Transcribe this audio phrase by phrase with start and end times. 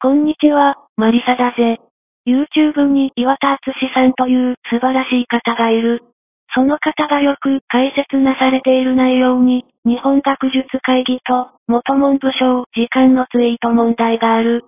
[0.00, 1.80] こんにちは、マリサだぜ。
[2.24, 6.04] YouTube に岩田敦さんという素晴らしい方がいる。
[6.54, 14.62] その方がよく解説なされている内容に、日本学術会議と元文部省時間のツイート問題がある。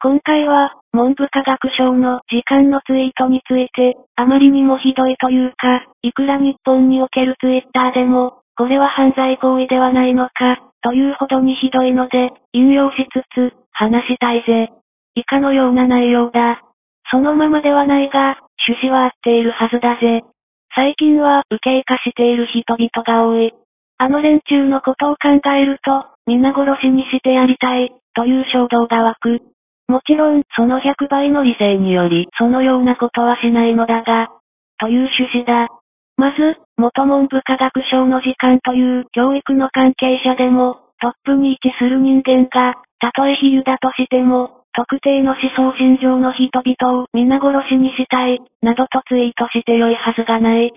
[0.00, 14.72] 今回は、文部科学省の時間のツイートについて、あまりにもひどいというか、いくら日本におけるツイッターでも、これは犯罪行為ではないのか、というほどにひどいので、引用しつつ、話したいぜ。
[15.14, 16.62] 以下のような内容だ。
[17.10, 20.24] そのままではないが、趣旨は合っているはずだぜ。
[20.74, 23.52] 最近は、受刑化している人々が多い。
[23.98, 29.40] あの連中のことを考えると、皆殺しにしてやりたい、という衝動が湧く。
[29.88, 34.28] もちろん、その100倍の理性により、そのようなことはしないのだが、
[34.78, 35.68] という趣旨だ。
[36.16, 50.72] まず、元文部科学省の時間という教育の関係者でも、トップに位置する人間が、たとえ比喩だとしても、特定の思想信条の人々を皆殺しにしたい、などとツイートして良いはずがない。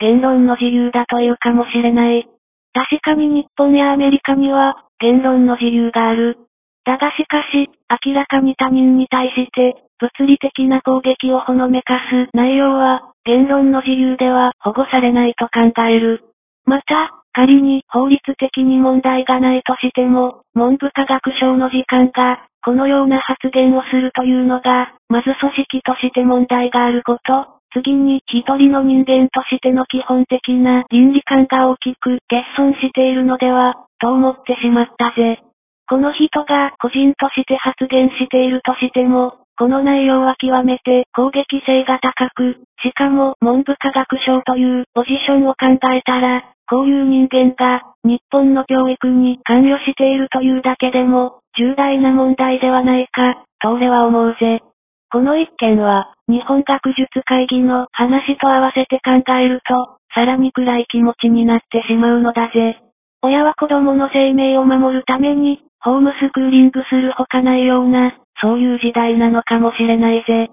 [0.00, 2.26] 言論の自由だというかもしれない。
[2.72, 6.38] 確かに日本やアメリカには、言論の自由がある。
[6.84, 7.70] だがしかし、
[8.06, 16.24] 明らかに他人に対して、物理的な攻撃をほのめかす内容は、言論の自由では保護されないと考える。
[16.66, 35.42] また、仮に法律的に問題がないとしても、文部科学省の時間が、このような発言をするというのが、まず組織として問題があること、次に一人の人間としての基本的な倫理観が大きく欠損しているのでは、と思ってしまったぜ。
[35.88, 54.62] この人が個人として発言しているとしても、この内容は極めて攻撃性が高く、しかも文部科学省というポジションを考えたら、こういう人間が日本の教育に関与しているというだけでも重大な問題ではないか、と俺は思うぜ。
[55.10, 62.80] この一件は、日本学術会議の話と合わせて考えると、さらに暗い気持ちになってしまうのだぜ。
[63.22, 70.50] 親は子供の生命を守るために、ホームスクーリングするほかないような、そういう時代なのかもしれないぜ。